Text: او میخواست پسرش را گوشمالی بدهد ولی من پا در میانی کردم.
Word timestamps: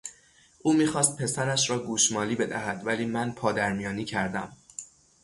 او 0.61 0.73
میخواست 0.73 1.17
پسرش 1.21 1.69
را 1.69 1.79
گوشمالی 1.85 2.35
بدهد 2.35 2.81
ولی 2.85 3.05
من 3.05 3.31
پا 3.31 3.51
در 3.51 3.73
میانی 3.73 4.05
کردم. 4.05 4.57